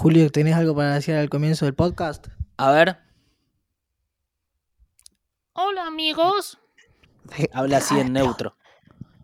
[0.00, 2.28] Julio, ¿tenés algo para decir al comienzo del podcast?
[2.56, 2.98] A ver,
[5.54, 6.56] Hola amigos.
[7.36, 8.56] De- habla así en neutro.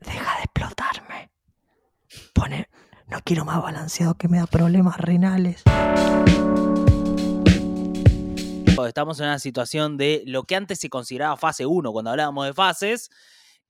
[0.00, 1.30] Deja de explotarme.
[2.34, 2.68] Pone,
[3.06, 5.62] no quiero más balanceado que me da problemas renales.
[8.84, 12.52] Estamos en una situación de lo que antes se consideraba fase 1 cuando hablábamos de
[12.52, 13.10] fases.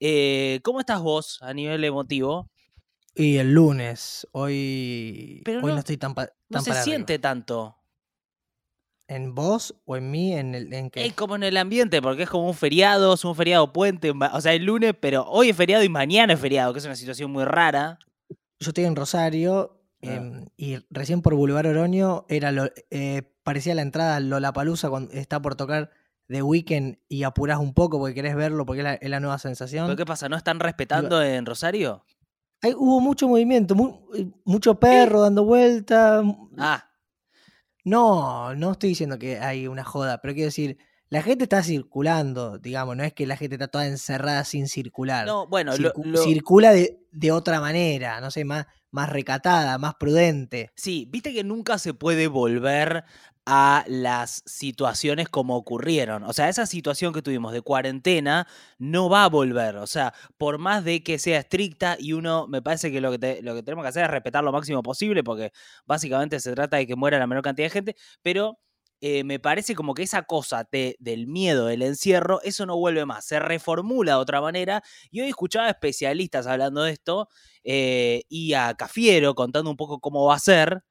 [0.01, 2.49] Eh, ¿Cómo estás vos a nivel emotivo?
[3.15, 6.81] Y el lunes, hoy, Pero hoy no, no- estoy tan, pa- No tan se para
[6.83, 6.95] arriba.
[6.97, 7.77] siente tanto.
[9.07, 10.33] ¿En vos o en mí?
[10.33, 11.05] ¿En, el, en qué?
[11.05, 14.41] Es como en el ambiente, porque es como un feriado, es un feriado puente, o
[14.41, 17.31] sea, el lunes, pero hoy es feriado y mañana es feriado, que es una situación
[17.31, 17.99] muy rara.
[18.59, 20.15] Yo estoy en Rosario Ah.
[20.15, 25.13] em, y recién por Boulevard Oroño era lo, eh, parecía la entrada a Lollapalooza cuando
[25.13, 25.91] está por tocar
[26.29, 29.39] The Weeknd y apurás un poco porque querés verlo porque es la, es la nueva
[29.39, 29.87] sensación.
[29.87, 30.29] ¿Pero qué pasa?
[30.29, 32.05] ¿No están respetando en Rosario?
[32.63, 36.23] Hay- hubo mucho movimiento, mu- eh, mucho perro dando vuelta.
[36.59, 36.85] Ah,
[37.85, 40.79] No, no estoy diciendo que hay una joda, pero quiero decir,
[41.11, 45.27] la gente está circulando, digamos, no es que la gente está toda encerrada sin circular.
[45.27, 49.77] no, bueno, lo- Circu- lo- Circula de, de otra manera, no sé, más, más recatada,
[49.77, 50.71] más prudente.
[50.77, 53.05] Sí, viste que nunca se puede volver
[53.47, 56.23] a las situaciones como ocurrieron.
[56.25, 58.47] O sea, esa situación que tuvimos de cuarentena
[58.79, 59.77] no va a volver.
[59.77, 63.19] O sea, por más de que sea estricta y uno, me parece que lo que,
[63.19, 65.53] te- lo que tenemos que hacer es respetar lo máximo posible porque
[65.87, 68.59] básicamente se trata de que muera la menor cantidad de gente, pero
[69.01, 73.05] eh, me parece como que esa cosa de- del miedo, del encierro, eso no vuelve
[73.05, 74.83] más, se reformula de otra manera.
[75.11, 77.29] Y hoy escuchaba especialistas hablando de esto
[77.65, 80.83] eh, y a Cafiero contando un poco cómo va a ser.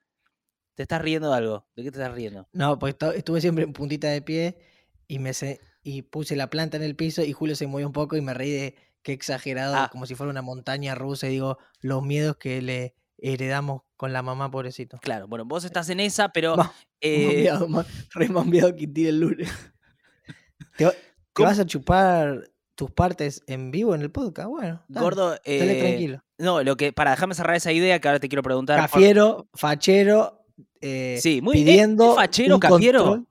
[0.76, 1.68] ¿Te estás riendo de algo?
[1.76, 2.48] ¿De qué te estás riendo?
[2.52, 4.58] No, pues estu- estuve siempre en puntita de pie
[5.08, 7.94] y me se- y puse la planta en el piso y Julio se movió un
[7.94, 9.90] poco y me reí de qué exagerado, Ah.
[9.92, 14.22] como si fuera una montaña rusa y digo, los miedos que le heredamos con la
[14.22, 14.98] mamá, pobrecito.
[15.02, 16.56] Claro, bueno, vos estás en esa, pero...
[17.02, 19.50] Eh, ma- re mambiado Quintín el lunes.
[20.78, 20.86] ¿Te,
[21.44, 24.50] vas a chupar tus partes en vivo en el podcast?
[24.50, 26.24] Bueno, dale, gordo, eh, tranquilo.
[26.38, 28.80] no, lo que, para dejarme cerrar esa idea que ahora te quiero preguntar.
[28.80, 30.43] por- Cafiero, fachero,
[30.81, 33.25] eh, Sí, muy ¿es- pidiendo ¿Es fachero, un Cafiero?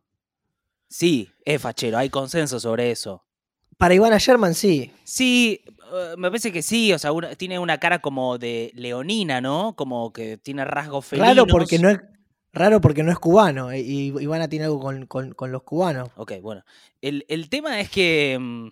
[0.89, 3.25] Sí, es fachero, hay consenso sobre eso.
[3.79, 4.93] Para Ivana Sherman, sí.
[5.05, 9.41] Sí, eh, me parece que sí, o sea, una- tiene una cara como de leonina,
[9.41, 9.75] ¿no?
[9.75, 11.29] Como que tiene rasgos felinos.
[11.35, 11.99] Raro porque no es
[12.53, 16.11] raro porque no es cubano eh, y Ivana tiene algo con, con- con los cubanos.
[16.17, 16.63] Ok, bueno.
[17.01, 18.69] El, el tema es que mm,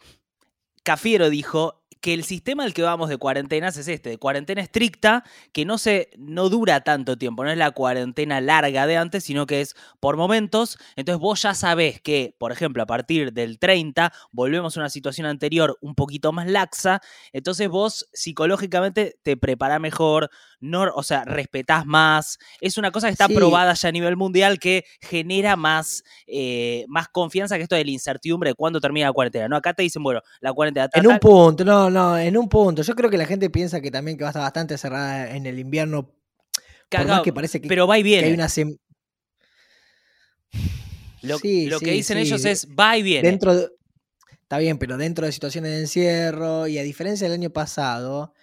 [0.83, 5.25] Cafiero dijo que el sistema al que vamos de cuarentenas es este, de cuarentena estricta,
[5.53, 9.47] que no se no dura tanto tiempo, no es la cuarentena larga de antes, sino
[9.47, 10.79] que es por momentos.
[10.97, 15.27] Entonces vos ya sabés que, por ejemplo, a partir del 30 volvemos a una situación
[15.27, 17.01] anterior un poquito más laxa,
[17.33, 20.31] entonces vos psicológicamente te preparás mejor,
[20.61, 22.39] no, o sea, respetás más.
[22.61, 23.35] Es una cosa que está Sí.
[23.35, 27.91] probada ya a nivel mundial que genera más, eh, más confianza que esto de la
[27.91, 29.49] incertidumbre de cuándo termina la cuarentena.
[29.49, 29.57] ¿no?
[29.57, 32.83] Acá te dicen, bueno, la cuarentena tal, En un punto, no, no, en un punto.
[32.83, 35.47] Yo creo que la gente piensa que también que va a estar bastante cerrada en
[35.47, 36.05] el invierno.
[36.07, 36.19] Por
[36.89, 38.27] cagao, más que parece que, pero va y viene.
[38.29, 38.77] hay una sem-
[41.23, 43.29] Lo, Sí, lo que dicen sí, ellos es va y viene.
[43.29, 43.69] dentro de-
[44.43, 48.35] Está bien, pero dentro de situaciones de encierro y a diferencia del año pasado,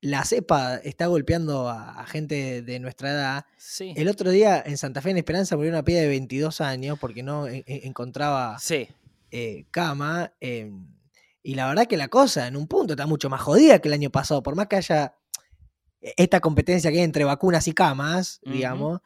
[0.00, 3.44] la cepa está golpeando a, a gente de nuestra edad.
[3.98, 7.22] El otro día en Santa Fe en Esperanza murió una piba de 22 años porque
[7.22, 8.58] no en- en- encontraba
[9.30, 10.32] eh, cama.
[10.40, 10.70] eh,
[11.42, 13.94] y la verdad que la cosa en un punto está mucho más jodida que el
[13.94, 14.42] año pasado.
[14.42, 15.14] Por más que haya
[16.00, 19.00] esta competencia que hay entre vacunas y camas, digamos,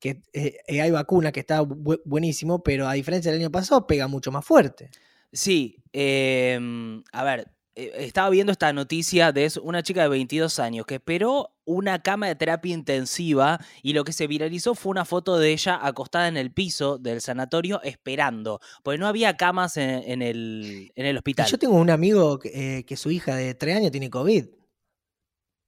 [0.00, 3.86] que eh, eh, hay vacuna que está bu- buenísimo, pero a diferencia del año pasado
[3.86, 4.90] pega mucho más fuerte.
[5.32, 10.96] Sí, em, a ver, estaba viendo esta noticia de una chica de 22 años que
[10.96, 15.52] esperó una cama de terapia intensiva y lo que se viralizó fue una foto de
[15.52, 20.92] ella acostada en el piso del sanatorio esperando, porque no había camas en, en el,
[20.96, 21.46] en el hospital.
[21.48, 24.46] yo tengo un amigo que, eh, que su hija de 3 años tiene COVID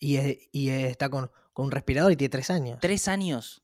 [0.01, 2.79] y, es- y eh, está con, con un respirador y tiene 3 años.
[2.81, 3.63] Tres años.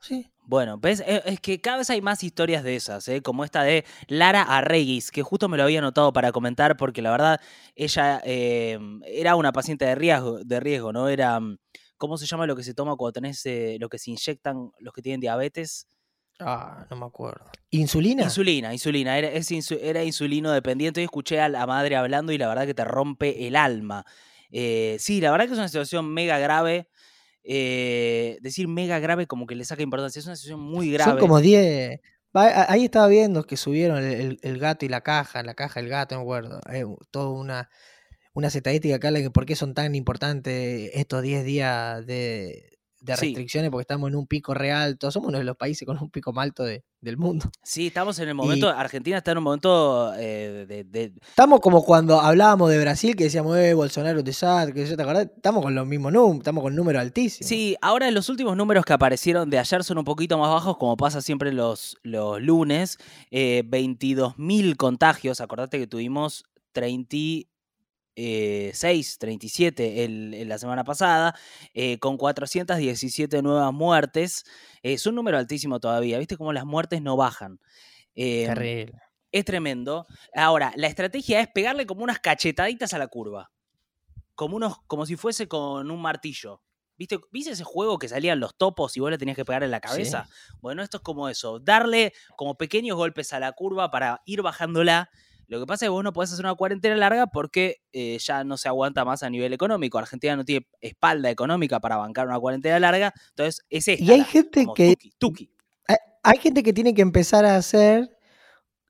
[0.00, 0.30] Sí.
[0.48, 1.00] Bueno, ¿ves?
[1.06, 3.20] Eh, Es que cada vez hay más historias de esas, ¿eh?
[3.22, 7.10] como esta de Lara Arreguis, que justo me lo había anotado para comentar porque la
[7.10, 7.40] verdad
[7.74, 11.08] ella eh, era una paciente de riesgo, de riesgo, ¿no?
[11.08, 11.58] Era, mm,
[11.96, 14.94] ¿cómo se llama lo que se toma cuando tenés, eh, lo que se inyectan los
[14.94, 15.88] que tienen diabetes?
[16.40, 17.44] Ah, no me acuerdo.
[17.70, 18.24] ¿Insulina?
[18.24, 21.00] Insulina, insulina, era, es insu- era insulino dependiente.
[21.00, 24.04] Hoy escuché a la madre hablando y la verdad que te rompe el alma.
[24.50, 26.88] Eh, sí, la verdad que es una situación mega grave.
[27.48, 31.12] Eh, decir mega grave como que le saca importancia, es una situación muy grave.
[31.12, 32.00] Son como 10.
[32.36, 35.54] Va, a- Ahí estaba viendo que subieron el, el- el gato y la caja, la
[35.54, 36.60] caja, el gato, no me acuerdo.
[36.72, 37.70] Eh, toda una,
[38.34, 42.75] unas estadísticas acá de que por qué son tan importantes estos 10 días de,
[43.06, 43.26] de Sí.
[43.26, 45.10] restricciones porque estamos en un pico re alto.
[45.10, 47.48] Somos uno de los países con un pico más alto de- del mundo.
[47.62, 51.84] Sí, estamos en el momento, Argentina está en un momento eh, de, de- Estamos como
[51.84, 55.28] cuando hablábamos de Brasil, que decíamos, eh, Bolsonaro, un desastre, que yo te acordás.
[55.36, 57.48] Estamos con los mismos números, estamos con números altísimos.
[57.48, 60.96] Sí, ahora los últimos números que aparecieron de ayer son un poquito más bajos, como
[60.96, 62.98] pasa siempre los, los lunes.
[63.30, 66.44] Eh, 22.000 contagios, acordate que tuvimos
[68.16, 71.34] 36, 37 el- el- la semana pasada,
[71.74, 74.44] eh, con 417 nuevas muertes.
[74.82, 77.60] Eh, es un número altísimo todavía, ¿viste cómo las muertes no bajan?
[78.14, 78.92] Eh, Terrible.
[79.32, 80.06] es tremendo.
[80.34, 83.50] Ahora, la estrategia es pegarle como unas cachetaditas a la curva.
[84.34, 86.62] Como, unos, como si fuese con un martillo.
[86.98, 89.70] ¿Viste, ¿Viste ese juego que salían los topos y vos le tenías que pegar en
[89.70, 90.28] la cabeza?
[90.60, 91.58] Bueno, esto es como eso.
[91.58, 95.10] Darle como pequeños golpes a la curva para ir bajándola.
[95.48, 98.42] Lo que pasa es que vos no podés hacer una cuarentena larga porque eh, ya
[98.44, 99.98] no se aguanta más a nivel económico.
[99.98, 103.12] Argentina no tiene espalda económica para bancar una cuarentena larga.
[103.30, 104.02] Entonces, es esta.
[104.04, 105.50] Y hay la- gente que tuki, tuki.
[105.86, 108.10] hay, hay gente que tiene que empezar a hacer,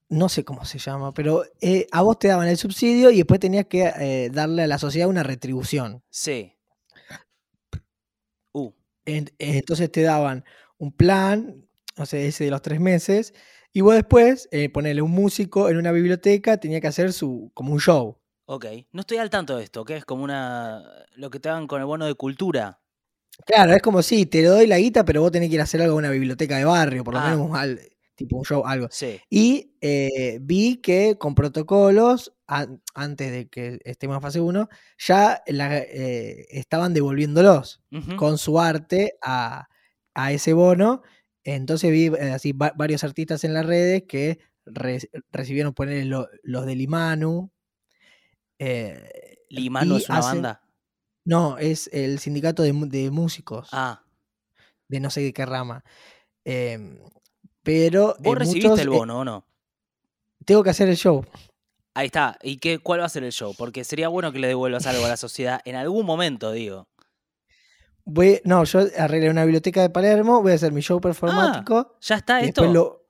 [0.09, 3.39] no sé cómo se llama, pero eh, a vos te daban el subsidio y después
[3.41, 6.03] tenías que eh, darle a la sociedad una retribución.
[6.09, 6.55] Sí.
[8.53, 8.73] Uh,
[9.05, 10.45] En- Entonces te daban
[10.79, 11.67] un plan,
[11.97, 13.35] o sea, ese de los tres meses,
[13.77, 17.73] y vos después, eh, ponerle un músico en una biblioteca, tenía que hacer su como
[17.75, 18.17] un show.
[18.47, 20.83] Ok, no estoy al tanto de esto, que es como una.
[21.17, 22.81] lo que te hagan con el bono de cultura.
[23.45, 25.83] Claro, es como si te doy la guita, pero vos tenés que ir a hacer
[25.83, 27.31] algo en una biblioteca de barrio, por lo Ah.
[27.31, 27.81] menos al-
[28.15, 28.89] tipo un show, algo.
[28.91, 29.21] Sí.
[29.29, 35.43] Y eh, vi que con protocolos, an- antes de que estemos en fase 1, ya
[35.49, 37.83] la- eh, estaban devolviéndolos
[38.17, 39.69] con su arte a,
[40.15, 41.03] a ese bono.
[41.49, 46.67] Entonces vi eh, así va- varios artistas en las redes que re- recibieron poner los
[46.67, 47.51] de Limanu.
[48.59, 50.63] eh, Limano y es una banda.
[51.25, 54.03] No, es el sindicato de, de músicos, Ah,
[54.89, 55.85] de no sé de qué rama.
[56.45, 56.99] Em,
[57.63, 59.47] pero eh, vos recibiste muchos, el eh, bono, ¿o no?
[60.45, 61.25] tengo que hacer el show.
[61.95, 62.39] Ahí está.
[62.43, 63.55] ¿Y qué, cuál va a ser el show?
[63.57, 66.89] Porque sería bueno que le devuelvas algo a la sociedad en algún momento, digo.
[68.09, 71.97] Voy, no, yo arreglé una biblioteca de Palermo, voy a hacer mi show performático.
[72.01, 72.63] ¿Ya está Ah, esto?
[72.63, 73.07] después lo,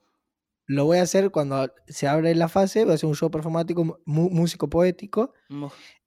[0.67, 3.85] lo voy a hacer cuando se abre la fase, voy a hacer un show performático,
[4.07, 5.35] mu- músico poético.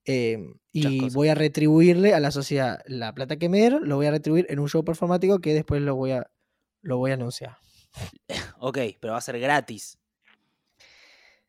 [0.06, 1.14] Eh, Muchas y cosas.
[1.14, 4.48] voy a retribuirle a la sociedad la plata que me dieron, lo voy a retribuir
[4.50, 6.30] en un show performático que después lo voy a,
[6.82, 7.58] lo voy a anunciar.
[8.62, 9.98] Ok, pero va a ser gratis.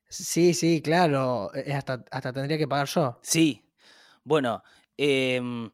[0.09, 1.51] Sí, sí, claro.
[1.55, 3.19] eh, Hasta, hasta tendría que pagar yo.
[3.23, 3.65] Sí.
[4.25, 4.63] Bueno,
[4.97, 5.71] em,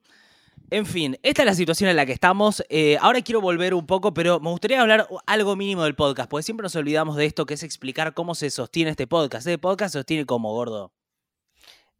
[0.70, 2.62] en fin, esta es la situación en la que estamos.
[2.68, 6.42] Eh, ahora quiero volver un poco, pero me gustaría hablar algo mínimo del podcast, porque
[6.42, 9.46] siempre nos olvidamos de esto, que es explicar cómo se sostiene este podcast.
[9.46, 10.92] Este podcast se sostiene como gordo.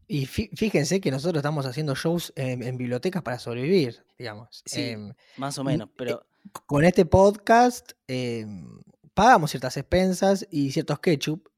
[0.09, 4.63] Y fí- fíjense que nosotros estamos haciendo shows en, en bibliotecas para sobrevivir, digamos.
[4.65, 4.83] Sí.
[4.83, 6.27] Em, Más o menos, eh, pero
[6.67, 8.81] con este podcast em,
[9.15, 11.49] pagamos ciertas expensas y ciertos ketchup.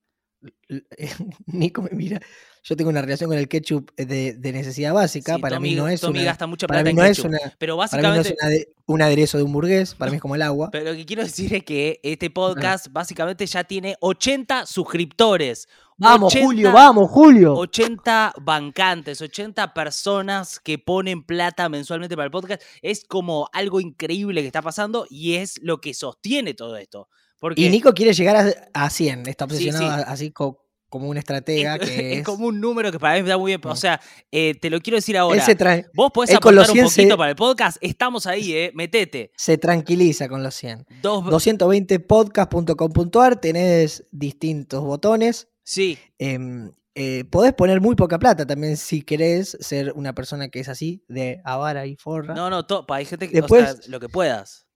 [1.47, 2.21] Nico me mira.
[2.63, 5.37] Yo tengo una relación con el ketchup de, de necesidad básica.
[5.37, 7.19] sí, para Tommy, mí no es Tommy una, gasta mucha para mí en no es
[7.21, 9.95] una, pero para mí no básicamente, es una un aderezo de un burgués.
[9.95, 10.71] Para mí es como el agua.
[10.71, 15.69] pero lo que quiero decir es que este podcast básicamente ya tiene 80 suscriptores.
[15.97, 17.55] Vamos, 80 Julio, vamos, Julio.
[17.55, 22.63] 80 bancantes, 80 personas que ponen plata mensualmente para el podcast.
[22.83, 27.09] Es como algo increíble que está pasando y es lo que sostiene todo esto.
[27.41, 28.37] Porque Y Nico quiere llegar
[28.75, 29.29] a, a 100.
[29.29, 30.05] Está obsesionado sí.
[30.07, 32.25] así co- como un estratega es, que es es.
[32.25, 33.61] como un número que para mí me da muy bien.
[33.65, 34.01] O sea,
[34.33, 35.45] eh, te lo quiero decir él ahora.
[35.45, 35.55] se,
[35.95, 37.77] Vos podés él con los aportar un 100 poquito se- para el podcast.
[37.81, 38.73] Estamos ahí, ¿eh?
[38.75, 39.31] Metete.
[39.37, 40.87] se tranquiliza con los 100.
[41.03, 45.49] Dos, 220podcast.com.ar tenés distintos botones.
[45.63, 50.59] sí, Em, eh, podés poner muy poca plata también si querés ser una persona que
[50.61, 52.35] es así, de avara y forra.
[52.35, 54.67] no, no, to- hay gente que, o Después- sea, lo que puedas.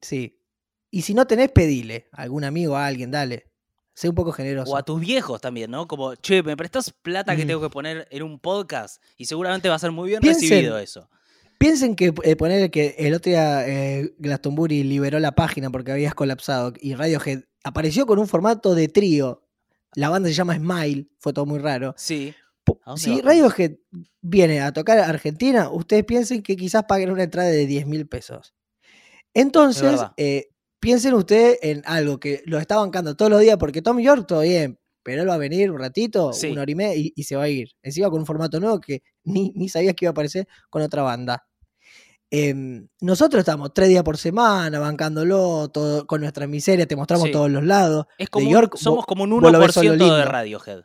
[0.00, 0.38] Sí.
[0.92, 2.06] Y si no tenés, pedile.
[2.12, 3.50] A algún amigo, a alguien, dale.
[3.94, 4.70] Sé un poco generoso.
[4.72, 5.88] O a tus viejos también, ¿no?
[5.88, 7.46] Como, che, ¿me prestás plata que Mm.
[7.48, 9.02] tengo que poner en un podcast?
[9.16, 11.08] Y seguramente va a ser muy bien Piensen- recibido eso.
[11.58, 16.14] Piensen que eh, poner que el otro día eh, Glastonbury liberó la página porque habías
[16.14, 19.46] colapsado y Radiohead apareció con un formato de trío.
[19.94, 21.94] La banda se llama Smile, fue todo muy raro.
[21.96, 22.34] Sí.
[22.64, 23.76] Po- ¿A dónde Si Radiohead
[24.20, 28.06] viene a tocar a Argentina, ustedes piensen que quizás paguen una entrada de 10 mil
[28.08, 28.54] pesos.
[29.34, 30.48] Entonces, eh,
[30.82, 34.40] piensen ustedes en algo que lo está bancando todos los días, porque Tom York todo
[34.40, 36.50] bien, pero él va a venir un ratito, Sí.
[36.50, 37.68] una hora y media, y, y se va a ir.
[37.82, 41.02] Encima con un formato nuevo que ni, ni sabías que iba a aparecer con otra
[41.02, 41.46] banda.
[42.30, 47.32] Em, nosotros estamos tres días por semana bancándolo, todo, con nuestra miseria, te mostramos Sí.
[47.32, 48.06] todos los lados.
[48.18, 50.24] Es como un- York, somos vos- como un vos lo ves solo 1% de.
[50.24, 50.80] Radiohead.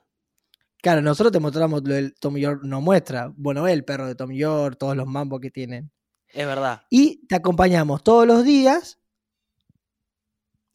[0.82, 3.34] Claro, nosotros te mostramos lo del Tom York, nos muestra.
[3.36, 5.90] Bueno, el perro de Tom York, todos los mambos que tienen.
[6.34, 6.82] Es verdad.
[6.90, 9.00] Y te acompañamos todos los días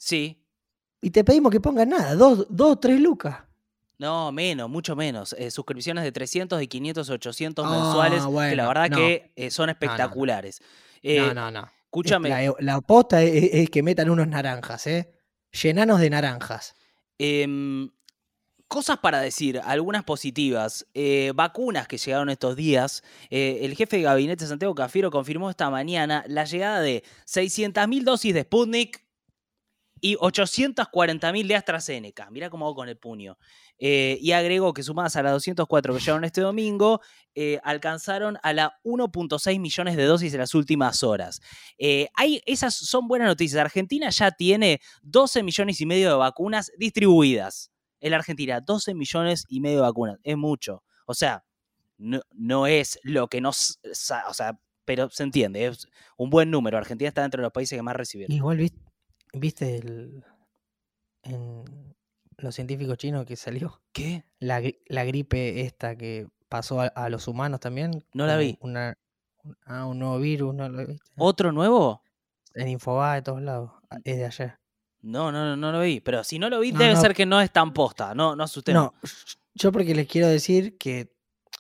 [0.05, 0.43] Sí.
[1.01, 3.37] y te pedimos que pongas nada, dos, dos tres lucas.
[3.99, 5.33] No, menos, mucho menos.
[5.39, 8.97] Eh, suscripciones de 300, de 500, 800 Ah, mensuales, que la bueno, verdad no.
[8.97, 9.73] que eh, son no.
[9.73, 10.61] espectaculares.
[11.03, 11.71] Eh, no, no, no.
[11.85, 15.13] Escúchame, La, la aposta es, es que metan unos naranjas, ¿eh?
[15.63, 16.75] Llenanos de naranjas.
[17.19, 17.91] em,
[18.67, 20.85] cosas para decir, algunas positivas.
[20.95, 23.05] Eh, vacunas que llegaron estos días.
[23.31, 28.35] Eh, el jefe de gabinete Santiago Cafiero confirmó esta mañana la llegada de 600.000 dosis
[28.35, 29.05] de Sputnik
[30.03, 32.29] y 840.000 de AstraZeneca.
[32.31, 33.39] Mirá cómo hago con el puño.
[33.79, 37.01] Eh, y agregó que sumadas a las 204 que llegaron este domingo,
[37.37, 41.41] eh, alcanzaron a la 1.6 millones de dosis en las últimas horas.
[41.79, 42.09] Eh,
[42.47, 43.61] esas son buenas noticias.
[43.61, 47.71] Argentina ya tiene 12 millones y medio de vacunas distribuidas.
[48.01, 50.19] En la Argentina, 12 millones y medio de vacunas.
[50.25, 50.83] Es mucho.
[51.07, 51.45] O sea,
[51.97, 53.79] no, no es lo que nos...
[54.29, 55.65] O sea, pero se entiende.
[55.65, 56.77] Es un buen número.
[56.77, 58.35] Argentina está dentro de los países que más recibieron.
[58.35, 58.92] Igual viste,
[59.33, 60.25] viste el,
[61.23, 61.95] en
[62.39, 64.25] los científicos chinos que salió ¿Qué?
[64.39, 68.05] la, la gripe esta que pasó a, a los humanos también.
[68.13, 68.59] No la vi.
[68.61, 68.95] Una,
[69.65, 71.03] ah, un nuevo virus, ¿no lo viste?
[71.17, 72.03] ¿Otro nuevo?
[72.55, 73.71] En Infobae, de todos lados.
[73.91, 74.59] ah, Es de ayer.
[75.01, 76.01] No, no, no, no lo vi.
[76.01, 77.01] Pero si no lo vi, No, debe no.
[77.01, 78.15] ser que no es tan posta.
[78.15, 78.45] No, no.
[78.69, 78.95] No,
[79.55, 81.13] yo porque les quiero decir que,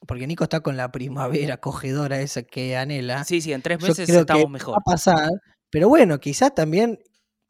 [0.07, 3.25] porque Nico está con la primavera acogedora esa que anhela.
[3.25, 4.75] Sí, sí, en tres meses estamos mejor.
[4.75, 5.31] Va a pasar,
[5.71, 6.99] pero bueno, quizás también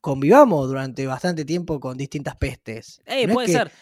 [0.03, 3.01] convivamos durante bastante tiempo con distintas pestes.
[3.07, 3.73] Eh, No es puede que ser.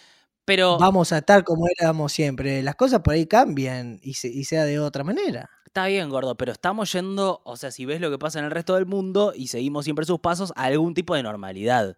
[0.44, 2.62] Pero Vamos a estar como éramos siempre.
[2.62, 5.50] Las cosas por ahí cambian y, se- y sea de otra manera.
[5.66, 8.50] está bien, gordo, pero estamos yendo, o sea, si ves lo que pasa en el
[8.50, 11.96] resto del mundo y seguimos siempre sus pasos, a algún tipo de normalidad.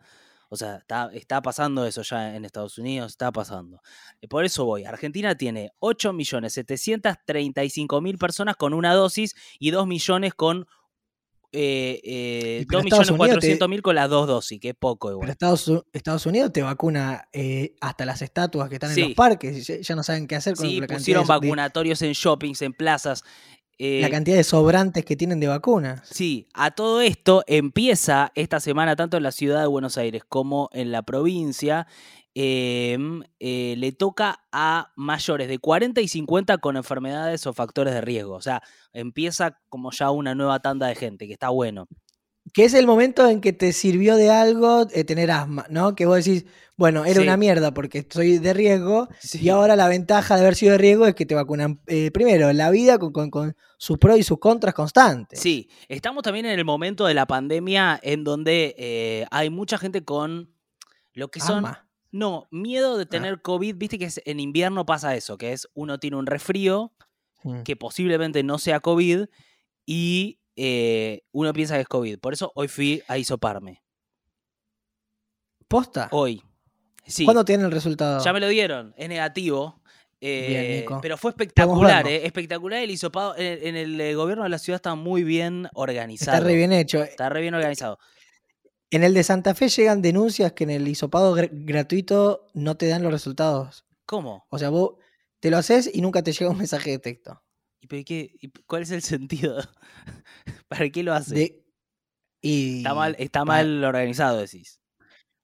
[0.50, 3.80] O sea, está, está pasando eso ya en Estados Unidos, está pasando.
[4.20, 4.84] Eh, Por eso voy.
[4.84, 10.66] Argentina tiene 8.735.000 personas con una dosis y 2 millones con...
[11.54, 14.70] Eh, eh, Y pero 2 Estados millones Unidos te- 400.000 con las dos dosis, que
[14.70, 15.26] es poco igual.
[15.38, 15.54] Pero
[15.92, 19.66] Estados, Unidos te vacuna eh, hasta las estatuas que están en los parques.
[19.66, 22.62] Ya, ya no saben qué hacer con Sí, la, pusieron cantidad de, vacunatorios en shoppings,
[22.62, 23.22] en plazas.
[23.78, 26.00] la eh, cantidad de sobrantes que tienen de vacunas.
[26.10, 30.70] Sí, a todo esto empieza esta semana tanto en la ciudad de Buenos Aires como
[30.72, 31.86] en la provincia.
[32.34, 38.00] Em, eh, le toca a mayores de 40 y 50 con enfermedades o factores de
[38.00, 38.34] riesgo.
[38.34, 38.62] O sea,
[38.92, 41.88] empieza como ya una nueva tanda de gente, que está bueno.
[42.54, 45.94] Que es el momento en que te sirvió de algo eh, tener asma, ¿no?
[45.94, 46.44] Que vos decís,
[46.76, 47.22] bueno, era Sí.
[47.22, 49.08] una mierda porque soy de riesgo.
[49.20, 49.38] Sí.
[49.42, 52.52] Y ahora la ventaja de haber sido de riesgo es que te vacunan eh, primero
[52.52, 55.38] la vida con, con- con sus pros y sus contras constantes.
[55.38, 60.52] Sí, estamos también en el momento de la pandemia en donde hay mucha gente con
[61.14, 61.58] lo que son...
[61.64, 61.88] Asma.
[62.12, 63.74] No, miedo de tener COVID.
[63.76, 66.92] Viste que es- en invierno pasa eso, que es uno tiene un resfrío
[67.42, 67.62] Mm.
[67.62, 69.24] que posiblemente no sea COVID
[69.86, 72.18] y eh, uno piensa que es COVID.
[72.20, 73.82] Por eso hoy fui a hisoparme.
[75.68, 76.08] ¿Posta?
[76.12, 76.42] Hoy.
[77.06, 78.22] Sí, ¿Cuándo tienen el resultado?
[78.22, 78.94] ya me lo dieron.
[78.96, 79.80] Es negativo.
[80.24, 83.34] eh, pero fue espectacular, eh, espectacular el hisopado.
[83.36, 86.36] En, en el gobierno de la ciudad está muy bien organizado.
[86.36, 87.02] Está re bien hecho.
[87.02, 87.98] Está re bien organizado.
[88.92, 92.86] En el de Santa Fe llegan denuncias que en el hisopado gr- gratuito no te
[92.88, 93.86] dan los resultados.
[94.06, 94.46] ¿Cómo?
[94.50, 94.96] O sea, vos
[95.40, 97.42] te lo haces y nunca te llega un mensaje de texto.
[97.80, 99.56] ¿Y, pero qué- y cuál es el sentido?
[100.68, 101.34] ¿Para qué lo hace?
[101.34, 101.64] De-
[102.42, 104.80] y Está mal, está mal organizado, decís.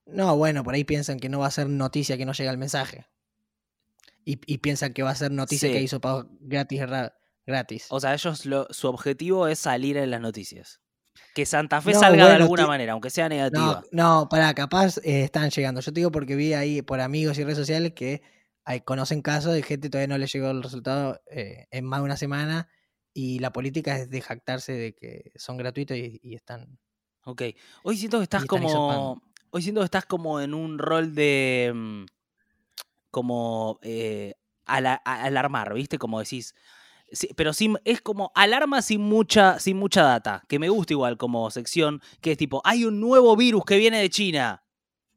[0.04, 2.58] No, bueno, por ahí piensan que no va a ser noticia que no llega el
[2.58, 3.06] mensaje.
[4.24, 5.72] Y, y piensan que va a ser noticia Sí.
[5.72, 6.80] que hay hisopado gratis.
[6.86, 7.14] ra-
[7.46, 7.86] gratis.
[7.88, 10.80] O sea, ellos lo- su objetivo es salir en las noticias.
[11.34, 13.82] Que Santa Fe No, salga de alguna manera, aunque sea negativa.
[13.92, 15.80] No, no, para capaz eh, están llegando.
[15.80, 18.22] Yo te digo porque vi ahí por amigos y redes sociales que
[18.64, 22.00] hay, conocen casos de gente que todavía no le llegó el resultado eh, en más
[22.00, 22.68] de una semana
[23.14, 26.78] y la política es de jactarse de que son gratuitos y, y están...
[27.24, 27.42] Ok.
[27.82, 28.68] Hoy siento que estás como.
[28.68, 29.22] hisopando.
[29.50, 31.72] Hoy siento que estás como en un rol de.
[31.74, 32.04] mm,
[33.10, 33.78] Como.
[33.82, 34.34] eh,
[34.64, 35.98] alarmar, ¿viste?
[35.98, 36.54] Como decís.
[37.12, 40.42] Sí, pero sin, es como alarma sin mucha, sin mucha data.
[40.48, 42.00] Que me gusta igual como sección.
[42.20, 44.64] Que es tipo, hay un nuevo virus que viene de China.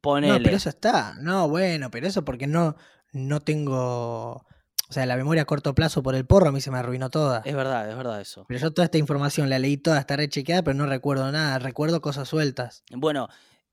[0.02, 0.40] Ponele.
[0.40, 1.16] No, pero eso está.
[1.20, 2.76] No, bueno, pero eso porque no,
[3.14, 4.46] no tengo...
[4.90, 7.10] O sea, la memoria a corto plazo por el porro a mí se me arruinó
[7.10, 7.42] toda.
[7.46, 8.44] Es verdad, es verdad eso.
[8.50, 11.60] Pero yo toda esta información la leí toda, está rechequeada, pero no recuerdo nada.
[11.60, 12.84] Recuerdo cosas sueltas.
[12.92, 13.30] Bueno,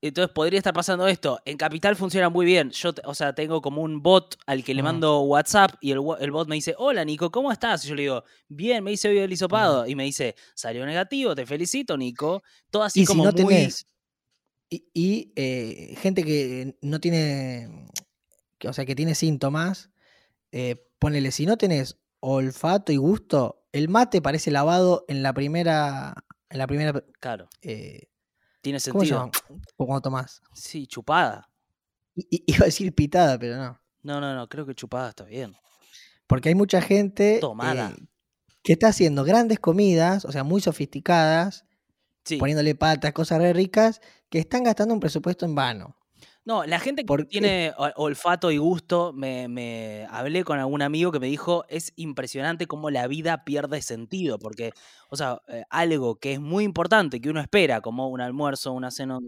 [0.07, 1.39] entonces podría estar pasando esto.
[1.43, 2.71] En Capital funciona muy bien.
[2.71, 6.31] Yo, o sea, tengo como un bot al que le mando WhatsApp y el, el
[6.31, 7.83] bot me dice, hola Nico, ¿cómo estás?
[7.83, 9.85] Y yo le digo, bien, me hice hoy el hisopado.
[9.87, 12.41] Y me dice, salió negativo, te felicito, Nico.
[12.71, 13.53] Todo así y si como no muy...
[13.53, 13.85] tenés.
[14.69, 17.87] Y, y, eh, gente que no tiene.
[18.57, 19.89] que- o sea, que tiene síntomas.
[20.51, 26.13] eh, ponele, si no tenés olfato y gusto, el mate parece lavado en la primera.
[26.49, 27.03] En la primera.
[27.19, 28.08] Claro, eh,
[28.61, 29.31] tiene ¿Cómo se sentido.
[29.49, 29.61] llama?
[29.77, 30.41] Cuando tomás.
[30.53, 31.49] Sí, chupada.
[32.15, 33.79] I- Iba a decir pitada, pero no.
[34.03, 35.55] No, no, no, creo que chupada está bien.
[36.27, 37.89] Porque hay mucha gente Tomada.
[37.97, 38.03] eh,
[38.63, 41.65] que está haciendo grandes comidas, o sea, muy sofisticadas,
[42.25, 42.37] Sí.
[42.37, 45.95] poniéndole patas, cosas re ricas, que están gastando un presupuesto en vano.
[46.49, 47.29] No, la gente que ¿Por qué?
[47.29, 52.65] tiene olfato y gusto, me, me hablé con algún amigo que me dijo, es impresionante
[52.65, 54.71] cómo la vida pierde sentido, porque,
[55.11, 58.89] o sea, eh, algo que es muy importante, que uno espera, como un almuerzo, una
[58.89, 59.19] cena,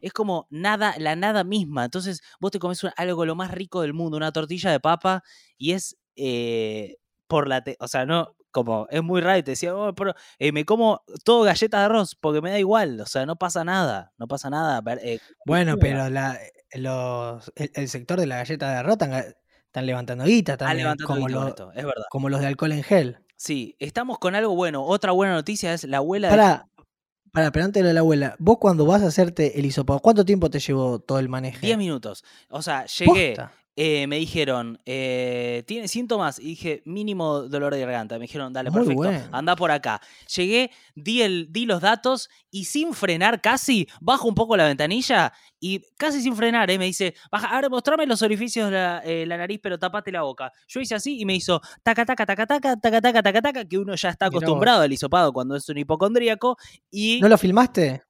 [0.00, 1.86] es como nada, la nada misma.
[1.86, 5.24] Entonces, vos te comes un- algo lo más rico del mundo, una tortilla de papa,
[5.58, 9.50] y es eh, por la, te- o sea, no, como, es muy raro, y te
[9.50, 13.06] decía, "Oh, pero, eh, me como todo galleta de arroz, porque me da igual, o
[13.06, 14.80] sea, no pasa nada, no pasa nada.
[15.02, 16.38] eh, Bueno, pero la,
[16.74, 21.06] los, el, el sector de la galleta de arroz están, levantando guita Están también, levantando
[21.14, 22.04] como, guita con lo- esto, es verdad.
[22.10, 23.18] como los de alcohol en gel.
[23.36, 24.84] Sí, estamos con algo bueno.
[24.84, 26.36] Otra buena noticia es la abuela de...
[26.36, 26.68] Para,
[27.32, 30.48] para, pero antes de la abuela, vos cuando vas a hacerte el hisopado, ¿cuánto tiempo
[30.48, 31.58] te llevó todo el manejo?
[31.60, 32.24] 10 minutos.
[32.48, 33.52] O sea, llegué, Posta.
[33.76, 36.38] Eh, me dijeron, eh, ¿tiene síntomas?
[36.38, 38.16] Y dije, mínimo dolor de garganta.
[38.16, 39.28] Me dijeron, dale, Muy perfecto, bueno.
[39.32, 40.00] anda por acá.
[40.34, 45.32] Llegué, di, el, di los datos y sin frenar casi, bajo un poco la ventanilla
[45.58, 49.26] y casi sin frenar, eh, me dice, baja, ahora mostrame los orificios de la, eh,
[49.26, 50.52] la nariz, pero tapate la boca.
[50.68, 53.78] Yo hice así y me hizo taca, taca, taca, taca, taca, taca, taca, taca, que
[53.78, 56.56] uno ya está acostumbrado al hisopado cuando es un hipocondríaco.
[56.90, 57.18] Y...
[57.20, 58.02] ¿No lo filmaste?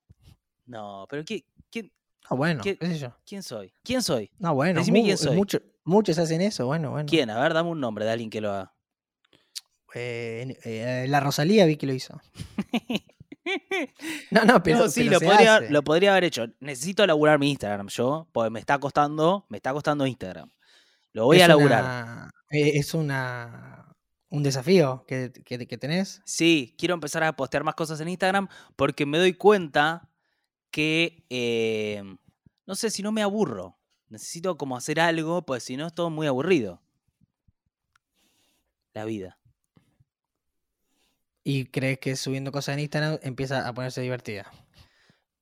[0.66, 1.92] No, pero ¿quién, quién,
[2.28, 3.14] Ah, bueno, ¿Qué- qué sé yo.
[3.26, 3.72] quién soy?
[3.82, 4.30] ¿Quién soy?
[4.38, 5.36] No, bueno, Decime mu- quién soy.
[5.36, 7.06] mucho- muchos hacen eso, bueno, bueno.
[7.08, 7.28] ¿Quién?
[7.30, 8.74] A ver, dame un nombre de alguien que lo haga.
[9.94, 12.20] Eh, eh, la Rosalía vi que lo hizo.
[14.30, 15.70] No, no, pero, no, sí, pero lo podría, hace.
[15.70, 16.46] lo podría haber hecho.
[16.60, 20.48] Necesito laburar mi Instagram yo, porque me está costando, me está costando Instagram.
[21.12, 21.82] Lo voy Es a laburar.
[21.84, 23.94] una- eh, es una
[24.30, 26.22] un desafío que, que, que tenés.
[26.24, 30.08] Sí, quiero empezar a postear más cosas en Instagram porque me doy cuenta
[30.74, 32.02] que eh,
[32.66, 33.78] no sé si no me aburro.
[34.08, 36.82] Necesito como hacer algo, pues si no es todo muy aburrido.
[38.92, 39.38] La vida.
[41.44, 44.50] Y crees que subiendo cosas en Instagram empieza a ponerse divertida.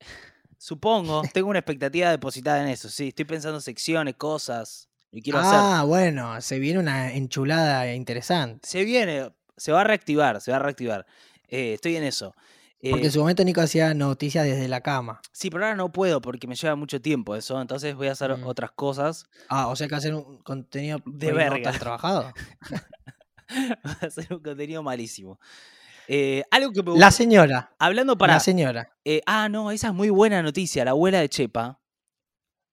[0.58, 2.90] Supongo, tengo una expectativa depositada en eso.
[2.90, 4.90] Sí, estoy pensando secciones, cosas.
[5.10, 5.54] Y quiero hacer.
[5.54, 8.68] ah, bueno, se viene una enchulada interesante.
[8.68, 11.06] Se viene, se va a reactivar, se va a reactivar.
[11.48, 12.34] Eh, estoy en eso.
[12.82, 15.20] Porque Eh, en su momento Nico hacía noticias desde la cama.
[15.30, 17.60] Sí, pero ahora no puedo porque me lleva mucho tiempo eso.
[17.60, 18.44] Entonces voy a hacer Mm.
[18.44, 19.24] otras cosas.
[19.48, 21.70] Ah, o sea que hacer un contenido De no verga.
[21.70, 22.32] tan trabajado.
[23.84, 25.38] Voy a hacer un contenido malísimo.
[26.08, 27.74] Eh, algo que me La señora.
[27.78, 28.34] Hablando para.
[28.34, 28.90] La señora.
[29.04, 30.84] eh, ah, no, esa es muy buena noticia.
[30.84, 31.80] La abuela de Chepa.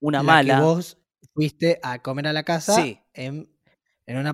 [0.02, 0.56] Una la mala.
[0.56, 0.98] que vos
[1.34, 3.00] fuiste a comer a la casa Sí.
[3.13, 3.50] en,
[4.08, 4.34] en una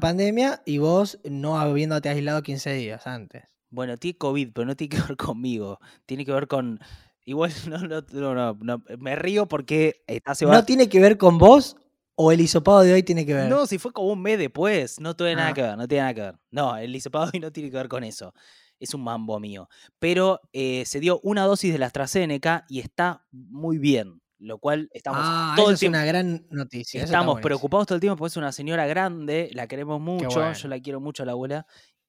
[0.66, 3.44] y vos no habiéndote aislado 15 días antes.
[3.70, 5.80] Bueno, tiene COVID, pero no tiene que ver conmigo.
[6.06, 6.80] Tiene que ver con.
[7.26, 11.00] Igual no, no, no, no, no, Me río porque está se va- ¿No tiene que
[11.00, 11.76] ver con vos
[12.16, 13.50] o el hisopado de hoy tiene que ver?
[13.50, 15.54] No, si fue como un mes después, no tiene nada Ah.
[15.54, 16.36] que ver, no tiene nada que ver.
[16.52, 18.34] No, el hisopado hoy no tiene que ver con eso.
[18.80, 19.70] Es un mambo mío.
[20.00, 24.22] Pero eh, se dio una dosis de la AstraZeneca y está muy bien.
[24.38, 25.98] Lo cual estamos ah, todo eso el es tiempo.
[25.98, 27.02] una gran noticia.
[27.04, 30.54] Estamos preocupados todo el tiempo porque es una señora grande, la queremos mucho, bueno.
[30.54, 31.66] yo la quiero mucho a la abuela.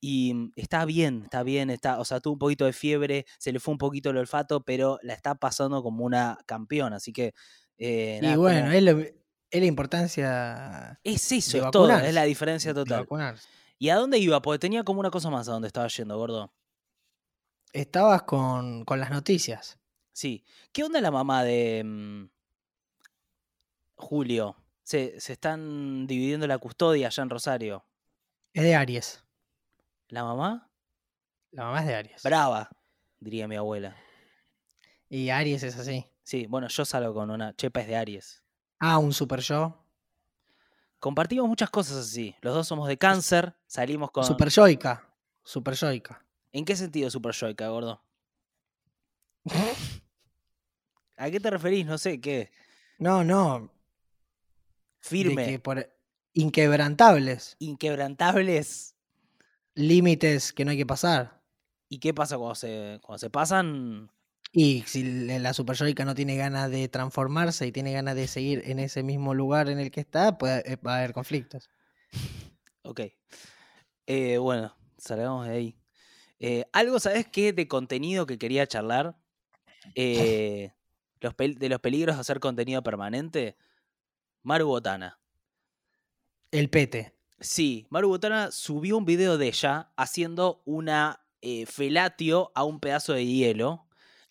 [0.08, 3.50] Y mm, está bien, está bien, está, o sea, tuvo un poquito de fiebre, se
[3.50, 7.34] le fue un poquito el olfato, pero la está pasando como una campeona, así que...
[7.76, 12.14] eh, Y bueno, como- es, lo- es la importancia es eso, de es todo, es
[12.14, 13.06] la diferencia total.
[13.78, 14.40] ¿Y a dónde iba?
[14.42, 16.52] Porque tenía como una cosa más a donde estaba yendo, gordo.
[17.72, 19.78] Estabas con, con las noticias.
[20.12, 20.44] Sí.
[20.72, 22.24] ¿Qué onda la mamá de mm,
[23.96, 24.56] Julio?
[24.84, 27.84] Se, se están dividiendo la custodia allá en Rosario.
[28.52, 29.25] Es de Aries.
[30.08, 30.70] ¿La mamá?
[31.50, 32.22] La mamá es de Aries.
[32.22, 32.70] Brava,
[33.18, 33.96] diría mi abuela.
[35.08, 36.06] Y Aries es así.
[36.22, 38.42] Sí, bueno, yo salgo con una chepa es de Aries.
[38.78, 39.82] Ah, un super yo.
[40.98, 42.34] Compartimos muchas cosas así.
[42.40, 44.24] Los dos somos de cáncer, salimos con...
[44.24, 45.08] Super yoica.
[45.44, 46.24] Super yoica.
[46.52, 48.02] ¿En qué sentido super yoica, gordo?
[51.16, 51.86] ¿A qué te referís?
[51.86, 52.50] No sé, ¿qué?
[52.98, 53.70] No, no.
[55.00, 55.88] Firme, De que por
[56.32, 57.56] inquebrantables.
[57.60, 58.95] inquebrantables.
[59.76, 61.42] Límites que no hay que pasar.
[61.88, 64.10] ¿Y qué pasa cuando se, cuando se pasan?
[64.52, 68.26] Y si la la super yoica no tiene ganas de transformarse y tiene ganas de
[68.26, 71.70] seguir en ese mismo lugar en el que está, puede, eh, va a haber conflictos.
[72.82, 73.00] Ok.
[74.06, 75.76] Eh, bueno, salgamos de ahí.
[76.38, 77.52] Eh, algo, ¿sabes qué?
[77.52, 79.16] De contenido que quería charlar.
[79.94, 80.72] Eh,
[81.20, 83.56] los de los peligros de hacer contenido permanente.
[84.42, 85.18] Maru Botana.
[86.50, 87.15] El pete.
[87.40, 93.12] Sí, Maru Botana subió un video de ella haciendo una eh, felatio a un pedazo
[93.12, 93.86] de hielo.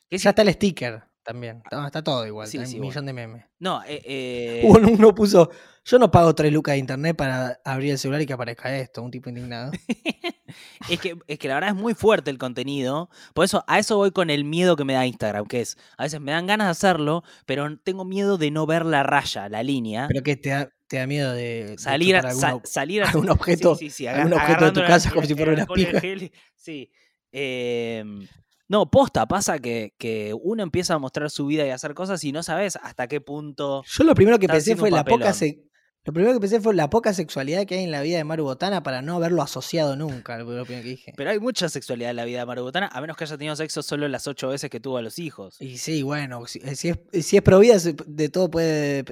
[0.10, 1.62] que Ya está el sticker también.
[1.64, 2.48] Está, está todo igual.
[2.48, 3.46] Sí, hay sí, un millón de memes.
[3.60, 5.50] No, eh, eh, Uno, uno puso,
[5.84, 9.02] yo no pago 3 lucas de internet para abrir el celular y que aparezca esto.
[9.02, 9.72] Un tipo indignado.
[10.90, 13.10] es, que, es que la verdad es muy fuerte el contenido.
[13.34, 16.04] Por eso, a eso voy con el miedo que me da Instagram, que es, a
[16.04, 19.64] veces me dan ganas de hacerlo, pero tengo miedo de no ver la raya, la
[19.64, 20.08] línea.
[20.08, 23.76] Pero que te da, te da miedo de, salir, a, alguno- salir a- algún objeto-
[23.76, 26.00] sí, sí, algún objeto de tu la- casa como si fuera una pija.
[26.00, 26.92] gel, Sí.
[27.32, 28.28] Em,
[28.68, 32.24] no, posta, pasa que, que uno empieza a mostrar su vida y a hacer cosas
[32.24, 33.84] y no sabes hasta qué punto.
[33.86, 35.62] Yo lo primero que pensé fue la poca se-
[36.06, 38.44] lo primero que pensé fue la poca sexualidad que hay en la vida de Maru
[38.44, 40.38] Botana para no haberlo asociado nunca.
[40.38, 41.14] Lo primero que dije.
[41.18, 43.56] Pero hay mucha sexualidad en la vida de Maru Botana, a menos que haya tenido
[43.56, 45.60] sexo solo las ocho veces que tuvo a los hijos.
[45.60, 49.04] Y sí, bueno, si, si es, si es provida, de todo puede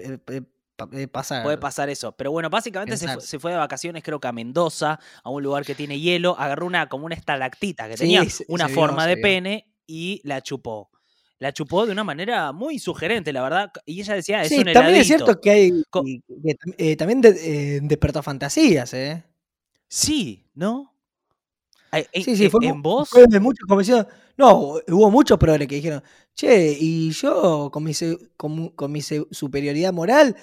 [0.77, 1.43] eh, eh, pa- pasar.
[1.43, 2.11] Puede pasar eso.
[2.13, 5.75] Pero bueno, básicamente se, fue de vacaciones, creo que a Mendoza, a un lugar que
[5.75, 9.67] tiene hielo, agarró una como una estalactita que Sí, tenía una vio, forma de pene
[9.85, 10.89] y la chupó.
[11.39, 13.71] La chupó de una manera muy sugerente, la verdad.
[13.85, 15.25] Y ella decía, es Sí, un también es heladito".
[15.25, 19.23] cierto que hay que, eh, también de- eh, despertó fantasías, ¿eh?
[19.87, 20.93] Sí, ¿no?
[21.91, 23.09] En- Sí, sí, en- fue, en vos.
[23.09, 23.25] fue
[23.67, 23.83] como
[24.37, 26.01] no, hubo muchos progres que dijeron,
[26.33, 27.93] che, y yo con mi,
[28.35, 30.35] con, mi superioridad moral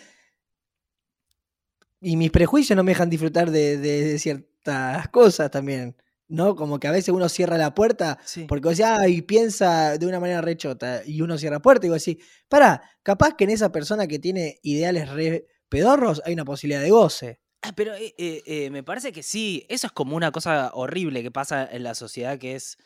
[2.00, 5.96] y mis prejuicios no me dejan disfrutar de, de ciertas cosas también,
[6.28, 6.54] ¿no?
[6.56, 8.44] Como que a veces uno cierra la puerta Sí.
[8.48, 11.88] porque o sea, y piensa de una manera rechota y uno cierra la puerta y
[11.88, 16.44] digo así, para, capaz que en esa persona que tiene ideales re pedorros hay una
[16.44, 17.40] posibilidad de goce.
[17.62, 19.66] Ah, pero eh, eh, eh, me parece que sí.
[19.68, 22.78] Eso es como una cosa horrible que pasa en la sociedad, que es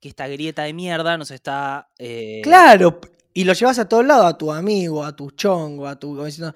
[0.00, 1.90] que esta grieta de mierda nos está.
[1.98, 2.98] eh, Claro,
[3.34, 6.08] y lo llevas a todos lados, a tu amigo, a tu chongo, a tu.
[6.14, 6.54] como diciendo,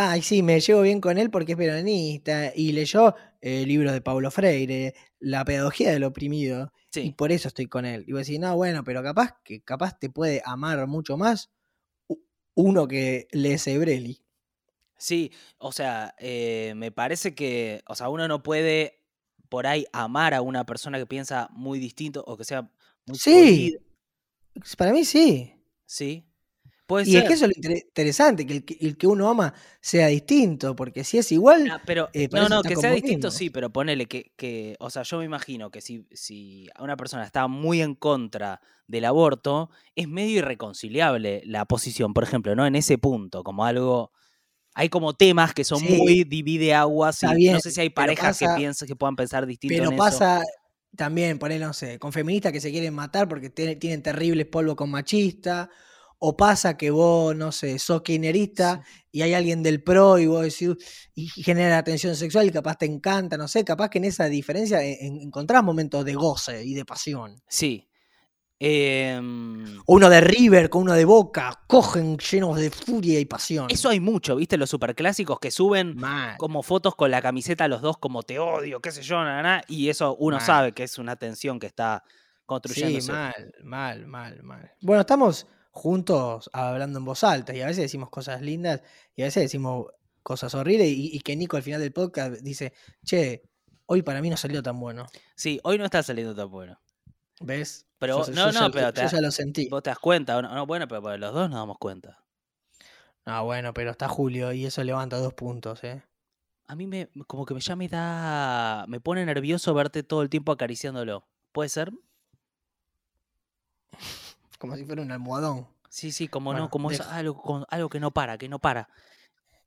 [0.00, 4.00] Ay, sí, me llevo bien con él porque es peronista y leyó eh, libros de
[4.00, 8.04] Paulo Freire, La pedagogía del oprimido, y por eso estoy con él.
[8.06, 11.50] Y vos decís, no, bueno, pero capaz que capaz te puede amar mucho más
[12.54, 14.22] uno que lee Sebrelli.
[14.96, 15.32] sí.
[15.58, 17.82] O sea, eh, me parece que.
[17.88, 19.00] O sea, uno no puede
[19.48, 22.70] por ahí amar a una persona que piensa muy distinto o que sea
[23.06, 23.30] muy Sí.
[23.32, 23.78] jodida,
[24.76, 25.54] Para mí sí.
[25.86, 26.24] Sí.
[26.88, 27.22] Puede Y ser.
[27.22, 30.08] es que eso es lo inter- interesante, que el, que el que uno ama sea
[30.08, 33.70] distinto, porque si es igual, Ah, pero, eh, no, no, que sea distinto, sí, pero
[33.70, 37.82] ponele que, que, o sea, yo me imagino que si, si una persona está muy
[37.82, 42.64] en contra del aborto, es medio irreconciliable la posición, por ejemplo, ¿no?
[42.66, 44.12] En ese punto, como algo,
[44.74, 48.36] hay como temas que son Sí, muy divide aguas y no sé si hay parejas
[48.36, 50.24] que piensan que puedan pensar distinto Pero en eso.
[50.24, 50.42] pasa
[50.96, 54.90] también, poner, no sé, con feministas que se quieren matar porque tienen terribles polvo con
[54.90, 55.70] machista.
[56.20, 60.42] O pasa que vos, no sé, sos kirchnerista y hay alguien del pro y vos
[60.42, 60.70] decís,
[61.14, 64.82] y genera tensión sexual y capaz te encanta, no sé, capaz que en esa diferencia
[64.82, 67.40] en- en- encontrás momentos de goce y de pasión.
[67.48, 67.84] Sí.
[68.60, 73.66] Em, uno de River con uno de Boca, cogen llenos de furia y pasión.
[73.70, 74.56] eso hay mucho, ¿viste?
[74.56, 75.94] Los superclásicos que suben
[76.38, 79.62] como fotos con la camiseta los dos como te odio, qué sé yo, na, na,
[79.68, 82.14] y eso uno sabe que es una tensión que está Sí,
[82.46, 83.12] construyéndose.
[83.12, 84.72] mal, mal, mal, mal.
[84.80, 88.82] Bueno, estamos juntos hablando en voz alta y a veces decimos cosas lindas
[89.14, 89.86] y a veces decimos
[90.22, 92.72] cosas horribles y, y que Nico al final del podcast dice,
[93.04, 93.42] che,
[93.86, 95.06] hoy para mí no salió tan bueno.
[95.36, 96.80] Sí, hoy no está saliendo tan bueno.
[97.40, 97.86] ¿Ves?
[97.98, 99.68] Pero Yo- no, yo no, ya- pero yo te, ya lo sentí.
[99.68, 102.24] vos te das cuenta, ¿o no, No, bueno, pero los dos nos damos cuenta.
[103.24, 106.02] Ah, bueno, pero está Julio y eso levanta dos puntos, ¿eh?
[106.66, 110.52] A mí me, como que ya me da, me pone nervioso verte todo el tiempo
[110.52, 111.26] acariciándolo.
[111.52, 111.92] ¿Puede ser?
[114.58, 115.66] Como si fuera un almohadón.
[115.88, 118.58] Sí, sí, como Bueno, no, como es algo, con- algo que no para, que no
[118.58, 118.88] para.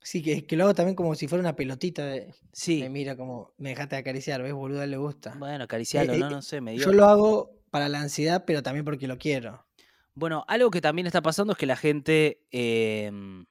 [0.04, 2.06] Sí, que, que lo hago también como si fuera una pelotita.
[2.06, 4.54] De, Sí, Me mira como, me dejaste de acariciar, ¿ves?
[4.54, 5.36] Boludo, le gusta.
[5.38, 6.86] bueno, acariciarlo, eh, no, eh, no sé, me dio.
[6.86, 9.66] Yo lo hago para la ansiedad, pero también porque lo quiero.
[10.14, 13.46] Bueno, algo que también está pasando es que la gente em,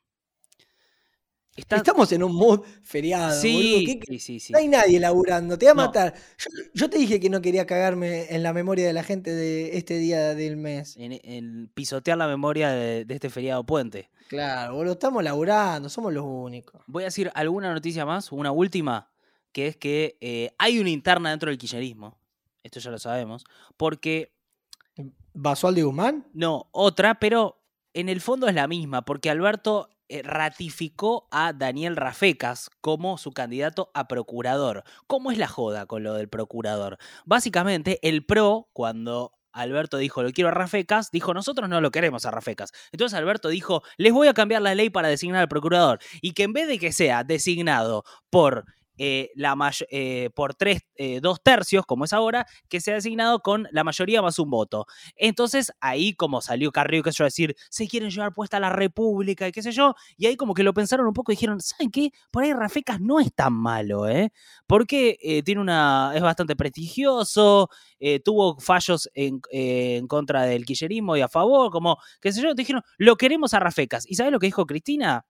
[1.57, 1.77] está...
[1.77, 4.53] Estamos en un mood feriado, sí, ¿qué- sí, sí, sí.
[4.53, 5.83] No hay nadie laburando, te va a No.
[5.87, 6.15] matar.
[6.39, 9.77] Yo, yo te dije que no quería cagarme en la memoria de la gente de
[9.77, 10.97] este día del mes.
[10.97, 14.11] En, en pisotear la memoria de, de este feriado puente.
[14.29, 16.81] Claro, boludo, estamos laburando, somos los únicos.
[16.87, 19.11] Voy a decir alguna noticia más, una última,
[19.53, 22.17] que es que eh, hay una interna dentro del kirchnerismo.
[22.63, 23.45] Esto ya lo sabemos.
[23.77, 24.33] Porque,
[25.33, 26.27] ¿Basualdo y Guzmán?
[26.33, 27.61] no, otra, pero
[27.95, 29.89] en el fondo es la misma, porque Alberto
[30.25, 34.85] ratificó a Daniel Rafecas como su candidato a procurador.
[35.07, 36.99] ¿Cómo es la joda con lo del procurador?
[37.25, 42.27] Básicamente, el PRO, cuando Alberto dijo, lo quiero a Rafecas, dijo, nosotros no lo queremos
[42.27, 42.73] a Rafecas.
[42.93, 45.99] Entonces Alberto dijo, les voy a cambiar la ley para designar al procurador.
[46.21, 48.65] Y que en vez de que sea designado por
[49.03, 49.57] eh, la
[49.89, 53.83] eh, por tres, eh, dos tercios, como es ahora, que se ha designado con la
[53.83, 54.85] mayoría más un voto.
[55.17, 58.69] Entonces, ahí como salió Carrillo, qué sé yo, a decir, se quieren llevar puesta la
[58.69, 61.63] República y qué sé yo, y ahí como que lo pensaron un poco y dijeron,
[61.63, 62.11] ¿saben qué?
[62.31, 64.33] Por ahí Rafecas no es tan malo, ¿eh?
[64.67, 67.71] Porque tiene una, es bastante prestigioso,
[68.23, 72.83] tuvo fallos en, en contra del kirchnerismo y a favor, como, qué sé yo, dijeron,
[72.99, 74.05] lo queremos a Rafecas.
[74.07, 75.25] ¿Y sabes lo que dijo Cristina?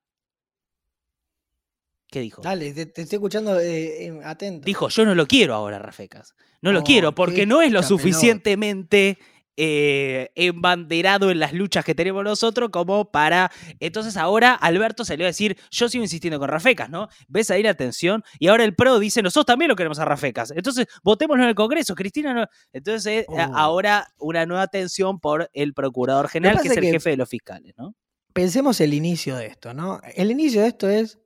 [2.11, 2.43] ¿Qué dijo?
[2.43, 4.65] Dale, te, te estoy escuchando eh, atento.
[4.65, 6.35] Dijo, yo no lo quiero ahora, Rafecas.
[6.61, 9.19] No lo quiero porque no es lo suficientemente
[9.57, 13.51] eh, embanderado en las luchas que tenemos nosotros como para...
[13.79, 17.09] Entonces ahora Alberto salió a decir, yo sigo insistiendo con Rafecas, ¿no?
[17.29, 18.25] ¿Ves ahí la tensión?
[18.39, 20.51] Y ahora el PRO dice, nosotros también lo queremos a Rafecas.
[20.51, 22.47] Entonces votémoslo en el Congreso, Cristina no...
[22.73, 23.39] Entonces Oh.
[23.55, 27.29] ahora una nueva tensión por el Procurador General, que es el que- jefe de los
[27.29, 27.95] fiscales, ¿no?
[28.33, 30.01] Pensemos el inicio de esto, ¿no?
[30.15, 31.19] El inicio de esto es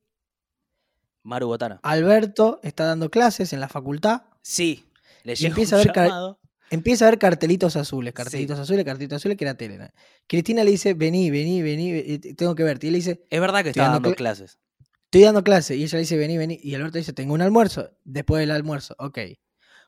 [1.25, 1.81] Maru Botana.
[1.83, 4.85] Alberto está dando clases en la facultad, Sí,
[5.25, 6.41] le llega empieza un a ver llamado.
[6.71, 8.15] empieza a ver cartelitos azules, Sí.
[8.15, 9.79] cartelitos azules, cartelitos azules, que era tele.
[9.79, 9.89] ¿no?
[10.27, 12.87] Cristina le dice, vení, vení, vení, tengo que verte.
[12.87, 14.59] Y le dice, Es verdad que Estoy está dando dando cla- clases.
[15.05, 15.77] estoy dando clase.
[15.77, 16.61] Y ella le dice, vení, vení.
[16.63, 17.91] Y Alberto dice, tengo un almuerzo.
[18.05, 19.19] Después del almuerzo, ok.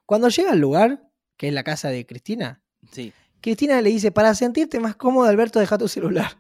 [0.07, 1.03] Cuando llega al lugar,
[1.37, 5.59] que es la casa de Cristina, Sí, Cristina le dice, para sentirte más cómodo, Alberto,
[5.61, 6.39] deja tu celular.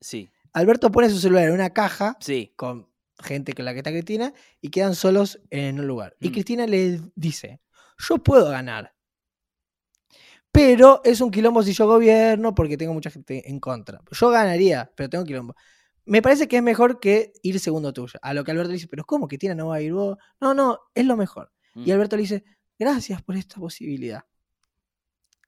[0.00, 2.52] sí, Alberto pone su celular en una caja sí.
[2.56, 2.88] con
[3.22, 6.16] gente con la que está Cristina y quedan solos en un lugar.
[6.20, 6.32] Y Mm.
[6.32, 7.60] Cristina le dice,
[7.98, 8.94] yo puedo ganar.
[10.50, 14.00] Pero es un quilombo si yo gobierno porque tengo mucha gente en contra.
[14.10, 15.54] Yo ganaría, pero tengo quilombo.
[16.04, 18.18] Me parece que es mejor que ir segundo tuyo.
[18.22, 20.18] A lo que Alberto le dice, pero ¿cómo Cristina no va a ir vos?
[20.40, 21.52] No, no, es lo mejor.
[21.74, 21.84] Mm.
[21.86, 22.44] Y Alberto le dice,
[22.78, 24.24] gracias por esta posibilidad.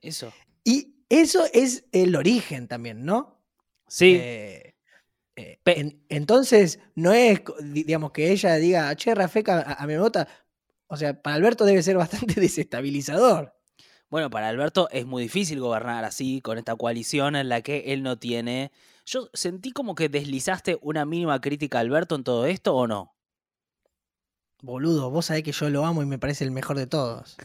[0.00, 0.32] Eso.
[0.62, 3.42] Y eso es el origen también, ¿no?
[3.88, 4.53] Sí, Eh,
[5.64, 10.28] entonces, no es, digamos, que ella diga, che, Rafeca, a, a mí me vota.
[10.88, 13.54] O sea, para Alberto debe ser bastante desestabilizador.
[14.10, 18.02] bueno, para Alberto es muy difícil gobernar así, con esta coalición en la que él
[18.02, 18.72] no tiene.
[19.06, 23.14] Yo sentí como que deslizaste una mínima crítica a Alberto en todo esto, ¿o no?
[24.62, 27.36] Boludo, vos sabés que yo lo amo y me parece el mejor de todos.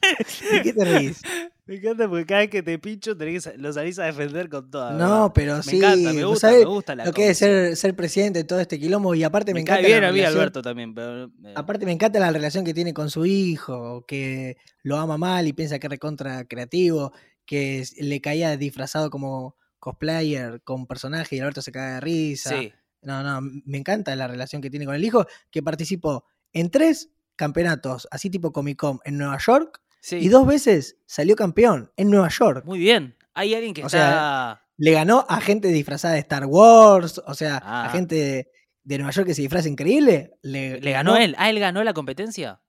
[0.50, 1.22] ¿De qué te reís?
[1.70, 4.68] Me encanta porque cada vez que te pincho tenés que, lo salís a defender con
[4.72, 4.90] toda.
[4.94, 5.76] No, pero me sí.
[5.76, 8.58] encanta, me gusta, sabés me gusta la Lo que es ser, ser presidente de todo
[8.58, 11.26] este quilombo y aparte me, encanta bien la a mí relación- Alberto también, pero...
[11.26, 15.46] eh, Aparte me encanta la relación que tiene con su hijo, que lo ama mal
[15.46, 17.12] y piensa que es recontra creativo,
[17.46, 22.50] que le caía disfrazado como cosplayer con personaje y Alberto se caga de risa.
[22.50, 26.68] sí, No, no, me encanta la relación que tiene con el hijo, que participó en
[26.68, 30.16] tres campeonatos, así tipo Comic Con, en Nueva York, sí.
[30.16, 32.64] y dos veces salió campeón en Nueva York.
[32.64, 33.16] Muy bien.
[33.34, 33.98] Hay alguien que O está...
[33.98, 37.90] sea, Le ganó a gente disfrazada de Star Wars, o sea, a Ah.
[37.90, 38.50] gente de,
[38.82, 40.38] de Nueva York que se disfraza increíble.
[40.42, 41.34] Le, ¿Le ganó él?
[41.38, 42.60] ¿Ah, él ganó la competencia?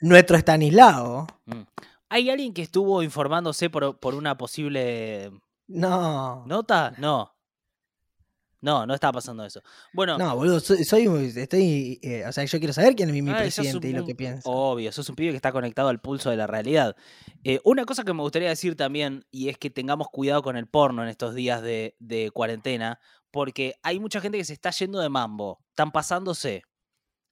[0.00, 1.26] Nuestro Stanislao.
[1.46, 1.62] Mm.
[2.08, 5.30] ¿Hay alguien que estuvo informándose por, por una posible
[5.68, 6.44] No.
[6.46, 6.92] nota?
[6.98, 7.32] No.
[8.62, 9.62] No, no estaba pasando eso.
[9.92, 13.30] Bueno, No, boludo, soy, soy estoy, eh, o sea, yo quiero saber quién es mi,
[13.30, 14.42] ah, presidente y lo que piensa.
[14.48, 16.94] Obvio, sos un pibe que está conectado al pulso de la realidad.
[17.42, 20.66] Eh, una cosa que me gustaría decir también, y es que tengamos cuidado con el
[20.66, 25.00] porno en estos días de, de cuarentena, porque hay mucha gente que se está yendo
[25.00, 26.62] de mambo, están pasándose.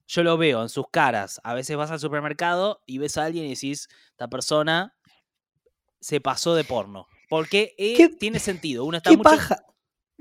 [0.07, 1.39] Yo lo veo en sus caras.
[1.43, 4.95] A veces vas al supermercado y ves a alguien y decís, esta persona
[5.99, 7.05] se pasó de porno.
[7.29, 8.85] Porque eh, ¿Qué- tiene sentido.
[8.85, 9.29] Uno está ¿Qué mucho...
[9.29, 9.63] paja?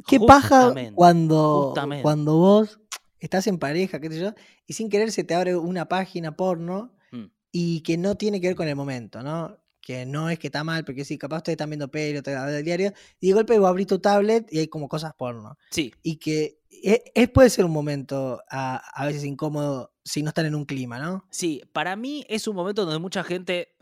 [0.07, 2.03] ¿Qué paja Justamente, cuando, justamente.
[2.03, 2.81] cuando vos
[3.19, 4.33] estás en pareja, qué sé yo,
[4.67, 7.25] y sin querer se te abre una página porno Mm.
[7.53, 9.57] y que no tiene que ver con el momento, ¿no?
[9.81, 12.65] Que no es que está mal, porque sí, capaz ustedes están viendo pelo, te el
[12.65, 15.57] diario, y de golpe vos abrís tu tablet y hay como cosas porno.
[15.71, 20.29] Sí, Y que e- es, puede ser un momento a, a veces incómodo si no
[20.29, 21.25] están en un clima, ¿no?
[21.31, 23.75] Sí, para mí es un momento donde mucha gente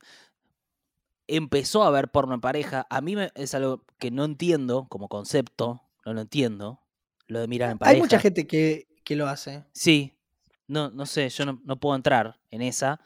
[1.27, 2.87] empezó a ver porno en pareja.
[2.91, 6.81] A mí me- es algo que no entiendo como concepto, no lo entiendo,
[7.27, 7.95] lo de mirar en pareja.
[7.97, 9.65] Hay mucha gente que, que lo hace.
[9.73, 10.17] Sí,
[10.69, 13.01] no, no sé, yo no, no puedo entrar en esa.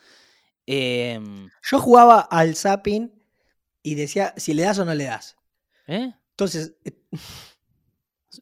[0.66, 3.10] Em, Yo jugaba al zapping
[3.82, 5.36] y decía si le das o no le das.
[5.86, 6.12] ¿eh?
[6.30, 6.92] Entonces, eh,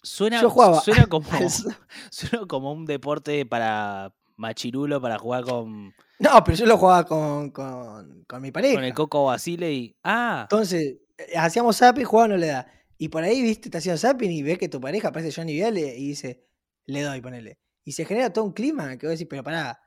[0.03, 1.49] Suena, yo jugaba suena, como, al
[2.11, 7.51] suena como un deporte para machirulo, para jugar con, No, pero yo lo jugaba con,
[7.51, 8.75] con, con mi pareja.
[8.75, 9.97] con el Coco Basile y...
[10.05, 12.71] Ah, Entonces, eh, hacíamos zapping, jugaba no le da.
[12.99, 15.97] Y por ahí, viste, te hacían zapping y ves que tu pareja aparece Johnny Viale
[15.97, 16.45] y dice,
[16.85, 17.59] le doy, ponele.
[17.85, 19.81] Y se genera todo un clima que vos decís, pero pará,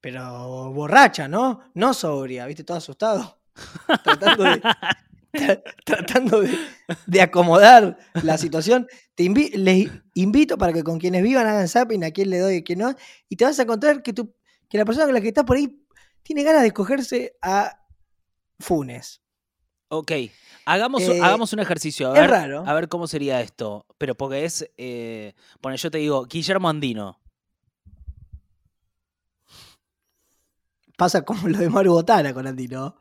[0.00, 1.60] pero borracha, ¿no?
[1.74, 3.42] No sobria, viste, todo asustado.
[5.84, 6.42] Tratando
[7.06, 8.86] de, acomodar la situación.
[9.14, 12.58] Te les invito para que con quienes vivan hagan zapping a quién le doy y
[12.58, 12.94] a quién no.
[13.28, 14.34] Y te vas a encontrar que, tu,
[14.68, 15.84] que la persona con la que estás por ahí
[16.22, 17.78] tiene ganas de escogerse a
[18.58, 19.22] Funes.
[19.88, 20.12] Ok,
[20.72, 22.12] hagamos, Eh, hagamos un ejercicio.
[22.12, 22.64] A es ver, raro.
[22.66, 23.86] A ver cómo sería esto.
[23.98, 24.70] Pero porque es.
[24.76, 27.18] Eh, bueno, yo te digo, Guillermo Andino.
[30.96, 32.96] Pasa como lo de Maru Botana con Andy, ¿no?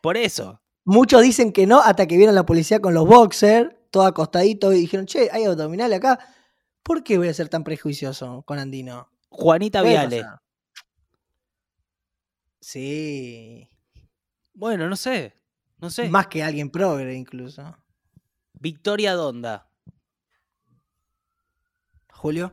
[0.00, 0.60] Por eso.
[0.84, 4.80] Muchos dicen que no hasta que vieron la policía con los boxers, todo acostadito, y
[4.80, 6.18] dijeron, che, hay abdominal acá.
[6.82, 9.10] ¿Por qué voy a ser tan prejuicioso con Andino?
[9.28, 10.24] Juanita Viale.
[12.60, 13.68] Sí.
[14.54, 15.37] Bueno, no sé.
[15.80, 16.08] No sé.
[16.08, 17.76] Más que alguien progre, incluso.
[18.54, 19.68] Victoria Donda.
[22.12, 22.52] ¿Julio?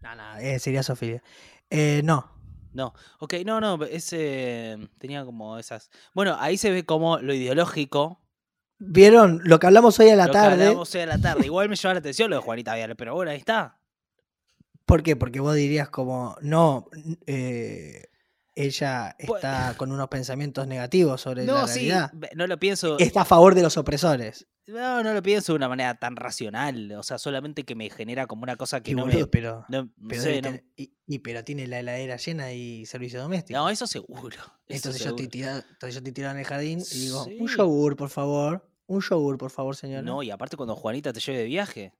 [0.00, 1.22] No, no, eh, sería Sofía.
[1.70, 2.30] Eh, no.
[2.72, 5.90] No, ok, no, no, ese tenía como esas.
[6.14, 8.20] Bueno, ahí se ve como lo ideológico.
[8.78, 10.66] ¿Vieron lo que hablamos hoy a la lo que tarde?
[10.66, 11.46] hablamos hoy a la tarde.
[11.46, 13.80] Igual me llama la atención lo de Juanita Viale, pero bueno, ahí está.
[14.84, 15.16] ¿Por qué?
[15.16, 16.88] Porque vos dirías como, no,
[17.26, 18.04] eh,
[18.66, 22.10] ella Pues- está con unos pensamientos negativos sobre la No, sí, realidad.
[22.14, 22.98] ve- no lo pienso.
[22.98, 24.46] Está a favor de los opresores.
[24.66, 26.92] No, no lo pienso de una manera tan racional.
[26.92, 29.26] O sea, solamente que me genera como una cosa que Y no boludo, me.
[29.28, 33.58] pero, No, pero, sé, no- y, y pero tiene la heladera llena y servicio doméstico.
[33.58, 34.36] No, eso seguro.
[34.36, 37.56] eso entonces, yo tirado, entonces yo estoy tirado en el jardín y digo, un Sí.
[37.56, 38.70] yogur, por favor.
[38.86, 40.02] Un yogur, por favor, señora.
[40.02, 41.94] No, y aparte cuando Juanita te lleve de viaje.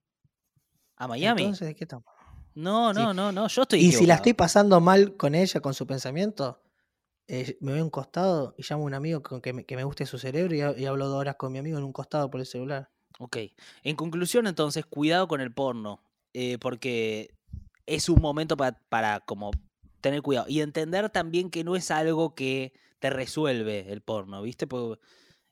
[0.97, 1.43] A Miami.
[1.43, 2.05] Entonces, ¿de qué estamos?
[2.59, 3.01] No, sí.
[3.01, 3.49] no, no, no.
[3.49, 3.81] Yo estoy.
[3.81, 6.63] Y si la estoy pasando mal con ella, con su pensamiento,
[7.27, 9.77] eh, me voy a un costado y llamo a un amigo con que me, que
[9.77, 11.93] me guste su cerebro y, ha- y hablo dos horas con mi amigo en un
[11.93, 12.91] costado por el celular.
[13.19, 13.37] Ok.
[13.83, 16.03] En conclusión, entonces, cuidado con el porno.
[16.35, 17.35] eh, porque
[17.87, 19.51] es un momento pa- para como
[20.01, 20.47] tener cuidado.
[20.49, 24.67] Y entender también que no es algo que te resuelve el porno, ¿viste?
[24.67, 25.01] Porque,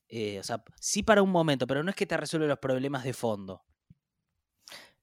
[0.09, 3.05] eh, o sea, sí para un momento, pero no es que te resuelve los problemas
[3.05, 3.63] de fondo.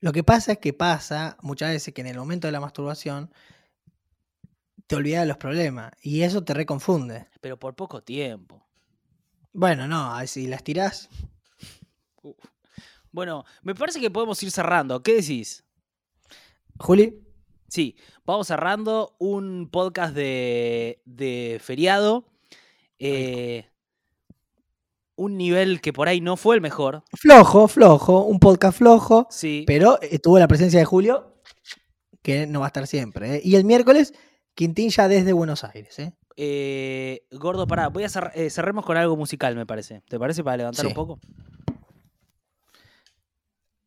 [0.03, 3.31] Lo que pasa es que pasa muchas veces que en el momento de la masturbación
[4.85, 7.29] te olvidas de los problemas y eso te reconfunde.
[7.39, 8.67] Pero por poco tiempo.
[9.53, 11.07] Bueno, no, si las tirás.
[13.13, 15.01] Bueno, me parece que podemos ir cerrando.
[15.01, 15.63] ¿Qué decís?
[16.79, 17.23] Juli,
[17.69, 22.25] Sí, vamos cerrando un podcast de, de feriado.
[22.99, 23.69] eh,
[25.15, 27.03] un nivel que por ahí no fue el mejor.
[27.13, 29.63] flojo, flojo, un podcast flojo, Sí.
[29.67, 31.35] pero tuvo la presencia de Julio,
[32.21, 33.35] que no va a estar siempre.
[33.35, 33.41] ¿eh?
[33.43, 34.13] Y el miércoles,
[34.55, 35.97] Quintín ya desde Buenos Aires.
[35.99, 36.13] ¿eh?
[36.35, 40.01] Eh, gordo, pará, voy a cer- eh, cerremos con algo musical, me parece.
[40.07, 41.19] ¿Te parece para levantar un poco?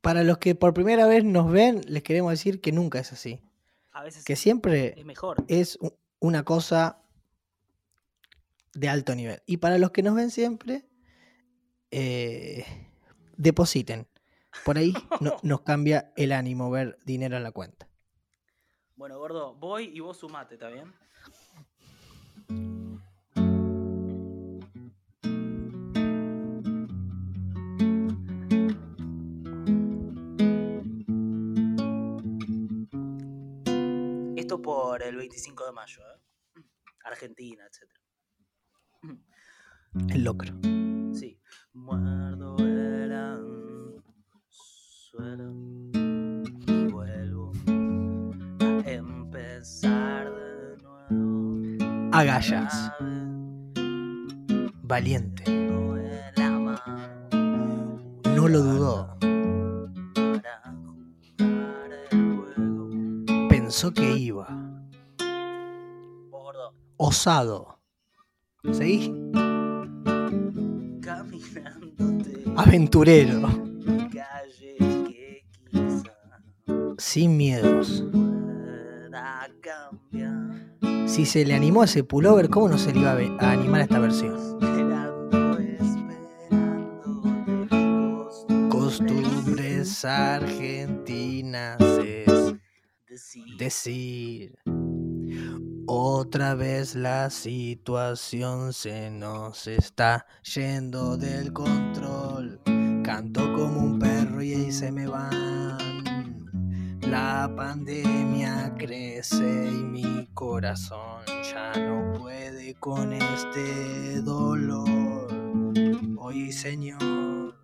[0.00, 3.40] Para los que por primera vez nos ven, les queremos decir que nunca es así.
[3.92, 5.44] A veces Que siempre es mejor.
[5.48, 5.78] es
[6.20, 6.98] una cosa
[8.74, 9.42] de alto nivel.
[9.46, 10.84] Y para los que nos ven siempre,
[11.90, 12.64] eh,
[13.36, 14.06] depositen.
[14.64, 17.88] Por ahí no- nos cambia el ánimo ver dinero en la cuenta.
[18.96, 20.92] Bueno, gordo, voy y vos sumate, ¿está bien?
[34.36, 36.62] Esto por el 25 de mayo, ¿eh?
[37.04, 37.90] Argentina, etc.
[40.10, 40.52] El locro.
[41.76, 43.12] Muerdo el
[45.12, 45.54] anzuelo
[46.66, 47.52] y vuelvo
[48.58, 52.10] a empezar de nuevo.
[52.12, 52.90] Agallas.
[54.82, 55.44] Valiente.
[58.34, 59.16] No lo dudó.
[63.48, 64.48] Pensó que iba.
[66.96, 67.78] Osado.
[68.72, 69.12] ¿Seguí?
[72.56, 73.48] Aventurero.
[76.98, 78.04] Sin miedos.
[81.06, 83.84] Si se le animó a ese pullover, ¿cómo no se le iba a, animar a
[83.84, 84.36] esta versión?
[88.68, 92.54] Costumbres argentinas es
[93.58, 94.56] decir.
[95.88, 102.60] Otra vez la situación se nos está yendo del control.
[103.04, 106.02] Canto como un perro y ahí se me van.
[107.02, 111.22] La pandemia crece y mi corazón
[111.54, 115.28] ya no puede con este dolor.
[116.18, 117.54] Hoy, Señor,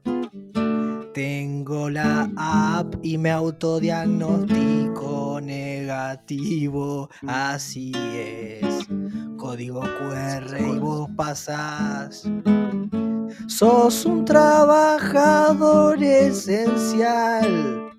[1.13, 7.11] tengo la app y me autodiagnostico negativo.
[7.27, 8.87] Así es.
[9.37, 12.31] Código QR y vos pasás.
[13.47, 17.91] sos un trabajador esencial.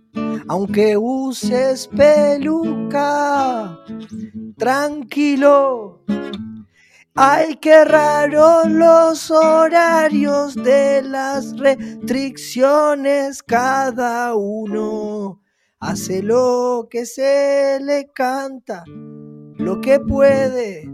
[0.47, 3.79] Aunque uses peluca,
[4.57, 6.03] tranquilo.
[7.15, 13.43] Ay, qué raro los horarios de las restricciones.
[13.43, 15.39] Cada uno
[15.79, 20.89] hace lo que se le canta, lo que puede.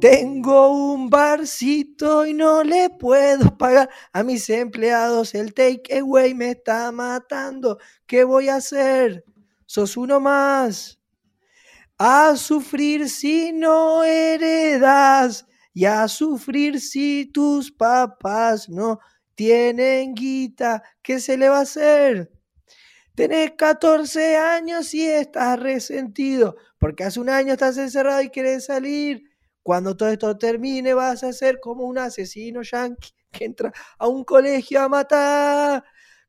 [0.00, 5.36] Tengo un barcito y no le puedo pagar a mis empleados.
[5.36, 7.78] El take away me está matando.
[8.04, 9.24] ¿Qué voy a hacer?
[9.64, 10.98] Sos uno más.
[11.98, 19.00] A sufrir si no heredas y a sufrir si tus papás no
[19.34, 20.82] tienen guita.
[21.02, 22.30] ¿Qué se le va a hacer?
[23.14, 29.24] Tenés 14 años y estás resentido porque hace un año estás encerrado y quieres salir.
[29.62, 34.22] Cuando todo esto termine vas a ser como un asesino yankee que entra a un
[34.24, 35.84] colegio a matar.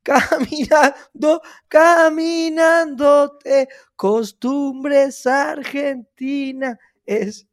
[0.07, 6.77] Caminando, caminándote, costumbres argentinas.
[7.05, 7.45] Es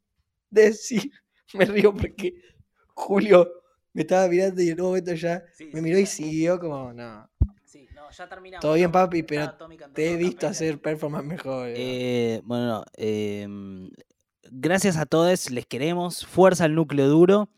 [0.51, 1.11] decir,
[1.55, 2.35] me río porque
[2.95, 3.51] Julio
[3.93, 5.43] me estaba mirando y en un momento ya
[5.73, 7.29] me miró y siguió como, no.
[7.65, 8.63] Sí, no, ya terminamos.
[8.63, 11.69] Todo bien, papi, pero cantando Te he visto hacer performance mejor.
[11.69, 11.75] ¿no?
[11.77, 13.91] Eh, bueno, no, em,
[14.45, 16.25] gracias a todos, les queremos.
[16.25, 17.49] Fuerza al núcleo duro.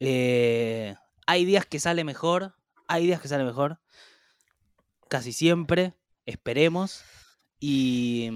[0.00, 0.94] Eh,
[1.26, 2.54] hay días que sale mejor,
[2.88, 3.78] hay días que sale mejor.
[5.14, 5.94] Casi siempre,
[6.26, 7.04] esperemos.
[7.60, 8.28] Y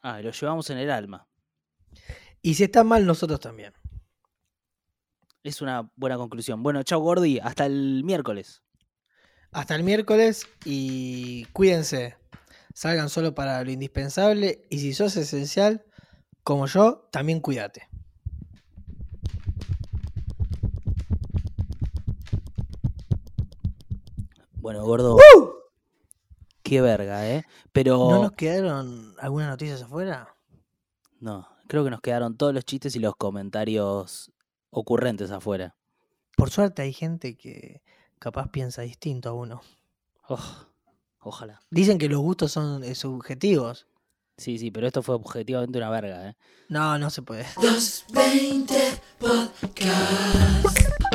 [0.00, 1.28] ah, lo llevamos en el alma.
[2.40, 3.74] Y si está mal, nosotros también.
[5.42, 6.62] Es una buena conclusión.
[6.62, 8.62] Bueno, chao Gordi, hasta el miércoles.
[9.52, 12.16] Hasta el miércoles y cuídense.
[12.72, 15.84] Salgan solo para lo indispensable y si sos esencial,
[16.42, 17.90] como yo, también cuídate.
[24.54, 25.18] Bueno, gordo.
[26.70, 27.44] Qué verga, ¿eh?
[27.72, 30.36] Pero ¿No nos quedaron algunas noticias afuera?
[31.18, 34.30] no, creo que nos quedaron todos los chistes y los comentarios
[34.70, 35.74] ocurrentes afuera.
[36.36, 37.82] Por suerte hay gente que
[38.20, 39.62] capaz piensa distinto a uno.
[40.28, 40.38] Oh,
[41.18, 41.60] ojalá.
[41.70, 43.88] Dicen que los gustos son eh, subjetivos.
[44.36, 46.36] Sí, sí, pero esto fue objetivamente una verga, ¿eh?
[46.68, 47.46] No, no se puede.
[47.56, 51.09] 220 Podcast.